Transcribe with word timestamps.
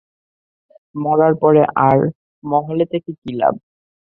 মরার 0.95 1.33
পরে 1.41 1.61
আর, 1.87 1.99
মহলে 2.43 2.83
থেকে 2.91 3.11
কি 3.19 3.31
লাভ? 3.39 3.53